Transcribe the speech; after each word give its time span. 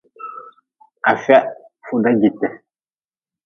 Afia 1.11 1.39
fuda 1.85 2.11
jite. 2.19 2.47